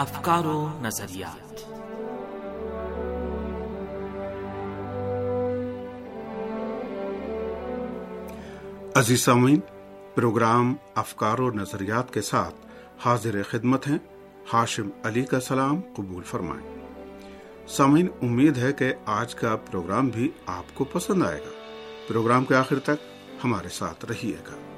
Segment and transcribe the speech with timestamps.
[0.00, 1.54] افکار و نظریات۔
[8.98, 9.60] عزیز سامعین،
[10.14, 12.54] پروگرام افکار و نظریات کے ساتھ
[12.98, 13.98] حاضر خدمت ہیں
[14.52, 16.76] ہاشم علی کا سلام قبول فرمائیں۔
[17.68, 21.50] سامعین، امید ہے کہ آج کا پروگرام بھی آپ کو پسند آئے گا۔
[22.08, 23.06] پروگرام کے آخر تک
[23.44, 24.69] ہمارے ساتھ رہیے گا۔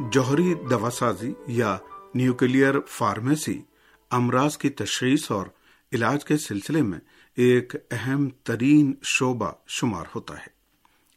[0.00, 1.78] جوہری دوا سازی یا
[2.14, 3.62] نیوکلیئر فارمیسی
[4.10, 5.46] امراض کی تشخیص اور
[5.92, 6.98] علاج کے سلسلے میں
[7.36, 10.46] ایک اہم ترین شعبہ شمار ہوتا ہے۔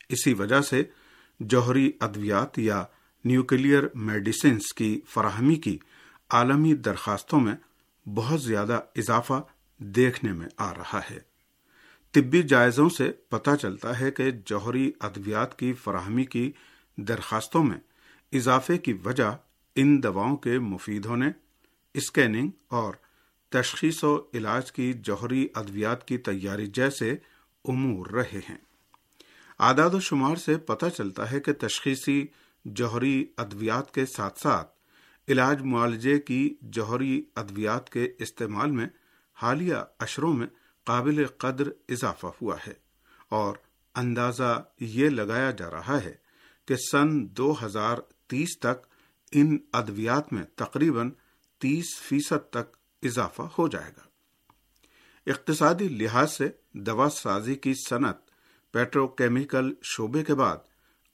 [0.09, 0.83] اسی وجہ سے
[1.39, 2.83] جوہری ادویات یا
[3.25, 5.77] نیوکلیئر میڈیسنس کی فراہمی کی
[6.29, 7.55] عالمی درخواستوں میں
[8.09, 9.43] بہت زیادہ اضافہ
[9.77, 11.19] دیکھنے میں آ رہا ہے۔
[12.11, 16.51] طبی جائزوں سے پتہ چلتا ہے کہ جوہری ادویات کی فراہمی کی
[16.95, 17.77] درخواستوں میں
[18.31, 19.37] اضافے کی وجہ
[19.75, 21.27] ان دواؤں کے مفید ہونے،
[21.93, 22.93] اسکیننگ اور
[23.49, 27.15] تشخیص و علاج کی جوہری ادویات کی تیاری جیسے
[27.65, 28.57] امور رہے ہیں۔
[29.59, 32.25] اعداد و شمار سے پتہ چلتا ہے کہ تشخیصی
[32.65, 34.71] جوہری ادویات کے ساتھ ساتھ
[35.27, 38.87] علاج معالجے کی جوہری ادویات کے استعمال میں
[39.33, 40.47] حالیہ اشروں میں
[40.83, 42.73] قابل قدر اضافہ ہوا ہے
[43.29, 43.55] اور
[43.95, 46.13] اندازہ یہ لگایا جا رہا ہے
[46.65, 47.97] کہ سن دو ہزار
[48.31, 48.87] تیس تک
[49.31, 51.11] ان ادویات میں تقریباً
[51.59, 54.01] تیس فیصد تک اضافہ ہو جائے گا۔
[55.31, 58.17] اقتصادی لحاظ سے دوا سازی کی صنعت
[58.71, 60.57] پیٹرو کیمیکل شعبے کے بعد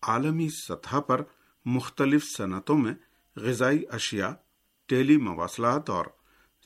[0.01, 1.21] عالمی سطح پر
[1.65, 2.93] مختلف صنعتوں میں
[3.35, 4.31] غذائی اشیاء،
[4.85, 6.05] ٹیلی مواصلات اور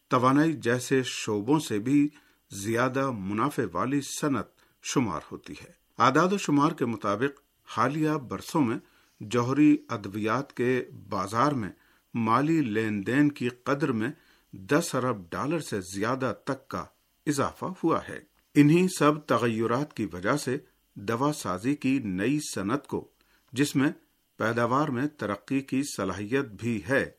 [0.07, 2.09] توانائی جیسے شعبوں سے بھی
[2.51, 4.47] زیادہ منافع والی صنعت
[4.83, 8.77] شمار ہوتی ہے۔ اعداد و شمار کے مطابق حالیہ برسوں میں
[9.21, 11.69] جوہری ادویات کے بازار میں
[12.13, 14.11] مالی لین دین کی قدر میں
[14.51, 16.85] دس ارب ڈالر سے زیادہ تک کا
[17.25, 18.19] اضافہ ہوا ہے۔
[18.55, 20.57] انہی سب تغیرات کی وجہ سے
[20.93, 23.07] دوا سازی کی نئی صنعت کو،
[23.53, 23.91] جس میں
[24.37, 27.11] پیداوار میں ترقی کی صلاحیت بھی ہے،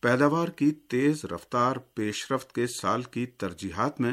[0.00, 4.12] پیداوار کی تیز رفتار پیش رفت کے سال کی ترجیحات میں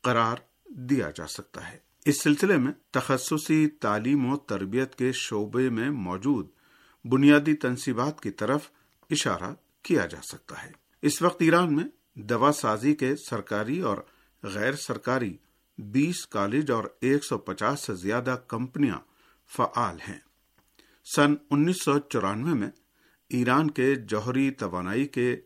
[0.00, 0.36] قرار
[0.68, 6.48] دیا جا سکتا ہے۔ اس سلسلے میں تخصصی تعلیم و تربیت کے شعبے میں موجود
[7.04, 8.70] بنیادی تنصیبات کی طرف
[9.10, 10.72] اشارہ کیا جا سکتا ہے۔
[11.02, 13.98] اس وقت ایران میں دوا سازی کے سرکاری اور
[14.42, 15.36] غیر سرکاری
[15.78, 18.98] بیس کالج اور ایک سو پچاس سے زیادہ کمپنیاں
[19.56, 20.18] فعال ہیں۔
[21.16, 22.70] سن انیس سو چورانوے میں
[23.28, 25.36] ایران کے جوہری توانائی کے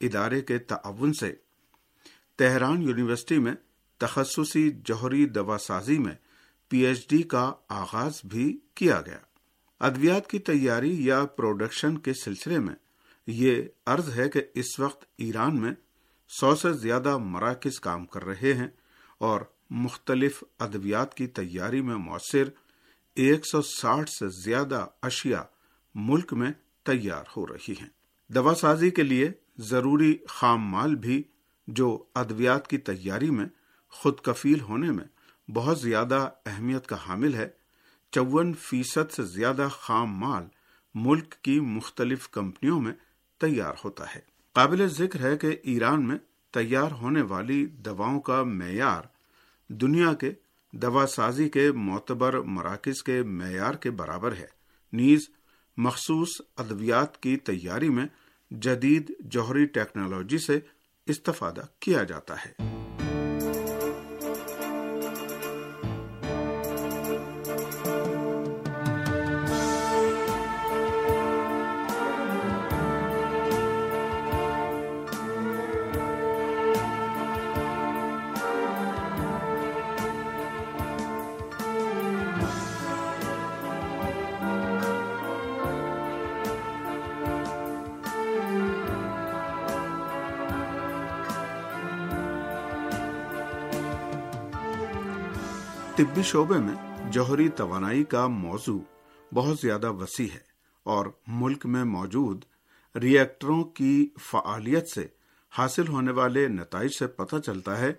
[0.00, 1.34] ادارے کے تعاون سے
[2.36, 3.54] تہران یونیورسٹی میں
[3.98, 6.14] تخصصی جوہری دوا سازی میں
[6.68, 9.18] پی ایچ ڈی کا آغاز بھی کیا گیا۔
[9.80, 12.74] ادویات کی تیاری یا پروڈکشن کے سلسلے میں
[13.26, 15.72] یہ عرض ہے کہ اس وقت ایران میں
[16.28, 18.68] سو سے زیادہ مراکز کام کر رہے ہیں
[19.18, 22.48] اور مختلف ادویات کی تیاری میں مؤثر
[23.14, 25.42] ایک سو ساٹھ سے زیادہ اشیاء
[25.94, 26.52] ملک میں
[26.84, 27.88] تیار ہو رہی ہیں۔
[28.28, 31.22] دوا سازی کے لیے ضروری خام مال بھی
[31.66, 33.46] جو ادویات کی تیاری میں
[33.88, 35.04] خود کفیل ہونے میں
[35.50, 37.48] بہت زیادہ اہمیت کا حامل ہے
[38.16, 40.44] چون فیصد سے زیادہ خام مال
[40.94, 42.92] ملک کی مختلف کمپنیوں میں
[43.40, 44.20] تیار ہوتا ہے۔
[44.52, 46.18] قابل ذکر ہے کہ ایران میں
[46.52, 49.02] تیار ہونے والی دواؤں کا معیار
[49.68, 50.32] دنیا کے
[50.72, 54.46] دوا سازی کے معتبر مراکز کے معیار کے برابر ہے۔
[54.92, 55.30] نیز
[55.76, 58.06] مخصوص ادویات کی تیاری میں
[58.50, 60.60] جدید جوہری ٹیکنالوجی سے
[61.06, 62.85] استفادہ کیا جاتا ہے۔
[95.96, 96.74] طبی شعبے میں
[97.10, 98.80] جوہری توانائی کا موضوع
[99.34, 100.38] بہت زیادہ وسیع ہے
[100.82, 102.44] اور ملک میں موجود
[102.96, 105.06] ری ایکٹروں کی فعالیت سے
[105.58, 107.92] حاصل ہونے والے نتائج سے پتہ چلتا ہے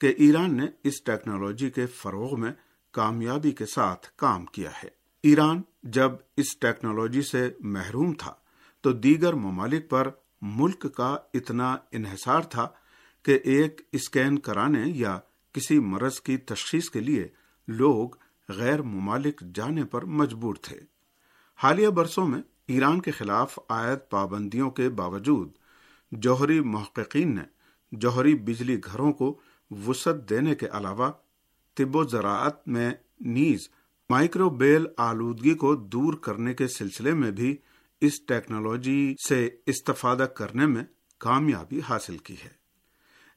[0.00, 2.52] کہ ایران نے اس ٹیکنالوجی کے فروغ میں
[2.92, 4.88] کامیابی کے ساتھ کام کیا ہے۔
[5.22, 8.34] ایران جب اس ٹیکنالوجی سے محروم تھا
[8.80, 10.10] تو دیگر ممالک پر
[10.42, 12.68] ملک کا اتنا انحصار تھا
[13.22, 15.18] کہ ایک اسکین کرانے یا
[15.56, 17.28] کسی مرض کی تشخیص کے لیے
[17.68, 18.08] لوگ
[18.48, 20.80] غیر ممالک جانے پر مجبور تھے۔
[21.56, 25.52] حالیہ برسوں میں ایران کے خلاف عائد پابندیوں کے باوجود
[26.12, 27.42] جوہری محققین نے
[27.92, 31.10] جوہری بجلی گھروں کو وسعت دینے کے علاوہ
[31.74, 33.68] طب و زراعت میں نیز
[34.10, 37.56] مائکرو بیل آلودگی کو دور کرنے کے سلسلے میں بھی
[38.00, 40.84] اس ٹیکنالوجی سے استفادہ کرنے میں
[41.18, 42.65] کامیابی حاصل کی ہے۔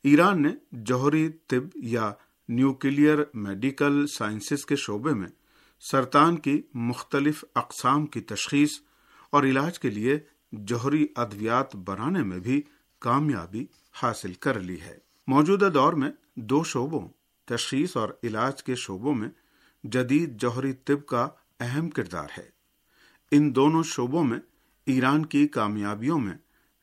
[0.04, 2.12] ایران نے جوہری طب یا
[2.50, 5.28] نیوکلیئر میڈیکل سائنسز کے شعبے میں
[5.92, 8.70] سرطان کی مختلف اقسام کی تشخیص
[9.30, 10.20] اور علاج کے لیے
[10.52, 12.62] جوہری ادویات بنانے میں بھی
[13.00, 13.66] کامیابی
[14.04, 14.98] حاصل کر لی ہے۔
[15.28, 17.08] موجودہ دور میں دو شعبوں،
[17.46, 19.30] تشخیص اور علاج کے شعبوں میں
[19.84, 21.28] جدید جوہری طب کا
[21.60, 22.50] اہم کردار ہے۔
[23.32, 24.40] ان دونوں شعبوں میں
[24.86, 26.34] ایران کی کامیابیوں میں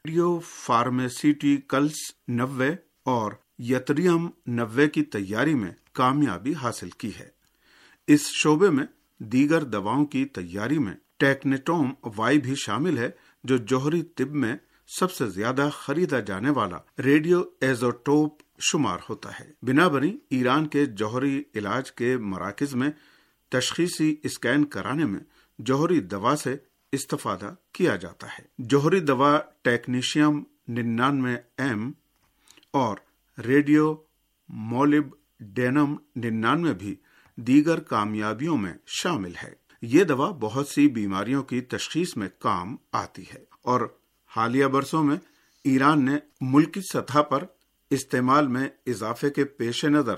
[0.07, 7.29] ریڈیو فارمیسیٹیکلس نوے اور یتریم نوے کی تیاری میں کامیابی حاصل کی ہے۔
[8.06, 8.87] اس شعبے میں
[9.19, 13.11] دیگر دواؤں کی تیاری میں ٹیکنیٹوم وائی بھی شامل ہے،
[13.44, 14.56] جو جوہری طب میں
[14.99, 20.87] سب سے زیادہ خریدا جانے والا ریڈیو ایزوٹوپ شمار ہوتا ہے۔ بنا بنی ایران کے
[20.87, 22.91] جوہری علاج کے مراکز میں
[23.49, 25.20] تشخیصی اسکین کرانے میں
[25.59, 26.56] جوہری دوا سے
[26.93, 31.93] استفادہ کیا جاتا ہے۔ جوہری دوا ٹیکنیشیم ننانوے ایم
[32.76, 32.96] اور
[33.40, 33.94] ریڈیو
[34.49, 35.05] مولب
[35.40, 36.94] ڈینم ننانوے بھی
[37.37, 39.52] دیگر کامیابیوں میں شامل ہے۔
[39.82, 43.96] یہ دوا بہت سی بیماریوں کی تشخیص میں کام آتی ہے۔ اور
[44.26, 45.17] حالیہ برسوں میں
[45.64, 47.44] ایران نے ملکی سطح پر
[47.90, 50.14] استعمال میں اضافے کے پیش نظر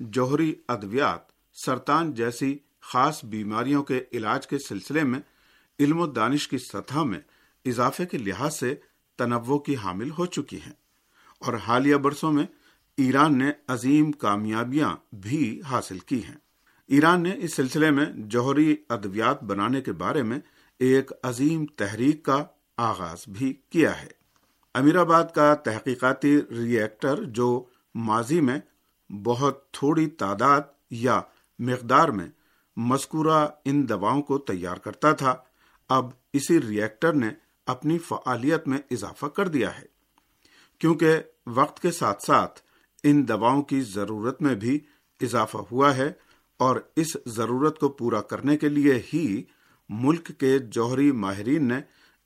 [0.00, 1.20] جوہری ادویات،
[1.64, 5.20] سرطان جیسی خاص بیماریوں کے علاج کے سلسلے میں
[5.80, 7.20] علم و دانش کی سطح میں
[7.64, 8.74] اضافے کے لحاظ سے
[9.18, 10.87] تنوع کی حامل ہو چکی ہیں۔
[11.38, 12.46] اور حالیہ برسوں میں
[12.96, 16.36] ایران نے عظیم کامیابیاں بھی حاصل کی ہیں۔
[16.86, 20.38] ایران نے اس سلسلے میں جوہری ادویات بنانے کے بارے میں
[20.78, 22.44] ایک عظیم تحریک کا
[22.76, 24.08] آغاز بھی کیا ہے۔
[24.74, 27.64] امیر آباد کا تحقیقاتی ری ایکٹر جو
[27.94, 28.58] ماضی میں
[29.12, 30.60] بہت تھوڑی تعداد
[30.90, 31.20] یا
[31.58, 32.26] مقدار میں
[32.76, 35.36] مذکورہ ان دواؤں کو تیار کرتا تھا،
[35.88, 37.28] اب اسی ری ایکٹر نے
[37.66, 39.97] اپنی فعالیت میں اضافہ کر دیا ہے۔
[40.78, 41.16] کیونکہ
[41.46, 42.60] وقت کے ساتھ ساتھ
[43.02, 44.78] ان دواؤں کی ضرورت میں بھی
[45.20, 46.12] اضافہ ہوا ہے
[46.56, 49.42] اور اس ضرورت کو پورا کرنے کے لیے ہی
[49.88, 51.80] ملک کے جوہری ماہرین نے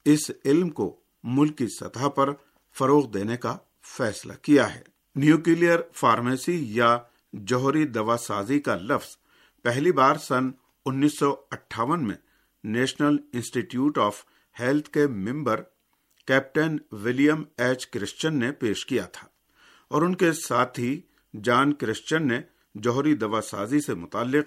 [0.05, 2.31] اس علم کو ملک کی سطح پر
[2.79, 4.83] فروغ دینے کا فیصلہ کیا ہے۔
[5.17, 6.99] نیوکلیر فارمیسی یا
[7.33, 9.17] جوہری دوا سازی کا لفظ
[9.63, 10.51] پہلی بار سن
[10.87, 12.15] انیس سو اٹھاون میں
[12.65, 14.25] نیشنل انسٹیٹیوٹ آف
[14.61, 15.63] ہیلتھ کے member
[16.27, 19.29] captain William H Christian نے پیش کیا تھا
[19.89, 21.01] اور ان کے ساتھ ہی
[21.43, 22.41] جان کرسچن نے
[22.75, 24.47] جوہری دوا سازی سے متعلق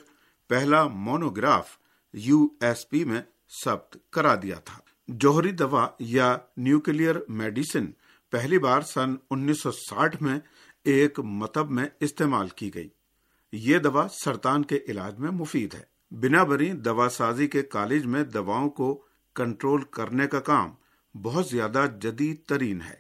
[0.50, 1.78] پہلا مونوگراف
[2.14, 3.22] یو ایس پی میں
[3.64, 7.86] ثبت کرا دیا تھا۔ جوہری دوا یا نیوکلیر میڈیسن
[8.32, 10.40] پہلی بار سن انیس سو ساٹھ میں
[10.84, 12.90] ایک متب میں استعمال کی گئی۔
[13.52, 18.24] یہ دوا سرطان کے علاج میں مفید ہے۔ بنا بری دوا سازی کے کالج میں
[18.24, 19.04] دواؤں کو
[19.36, 20.72] کنٹرول کرنے کا کام
[21.22, 23.00] بہت زیادہ جدید ترین ہے۔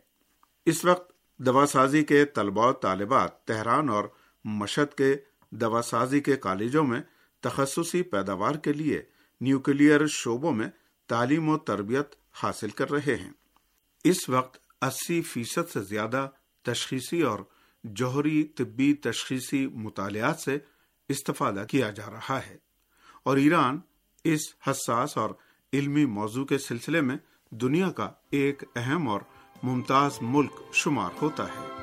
[0.65, 4.03] اس وقت دوا سازی کے طلباء طالبات تہران اور
[4.43, 5.15] مشد کے
[5.51, 7.01] دوا سازی کے کالجوں میں
[7.39, 9.01] تخصصی پیداوار کے لیے
[9.41, 10.67] نیوکلیر شعبوں میں
[11.07, 13.31] تعلیم و تربیت حاصل کر رہے ہیں۔
[14.03, 16.29] اس وقت اسی فیصد سے زیادہ
[16.61, 17.39] تشخیصی اور
[17.83, 20.57] جوہری طبی تشخیصی مطالعات سے
[21.09, 22.57] استفادہ کیا جا رہا ہے۔
[23.23, 23.79] اور ایران
[24.23, 25.29] اس حساس اور
[25.73, 27.15] علمی موضوع کے سلسلے میں
[27.51, 29.19] دنیا کا ایک اہم اور
[29.63, 31.75] ممتاز ملک شمار ہوتا ہے۔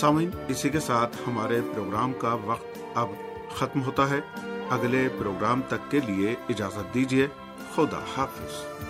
[0.00, 2.65] سامعین، اسی کے ساتھ ہمارے پروگرام کا وقت
[2.96, 3.08] اب
[3.54, 4.20] ختم ہوتا ہے۔
[4.70, 7.26] اگلے پروگرام تک کے لیے اجازت دیجیے
[7.74, 8.85] خدا حافظ۔